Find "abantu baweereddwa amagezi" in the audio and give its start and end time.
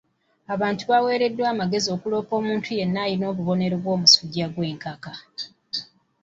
0.53-1.87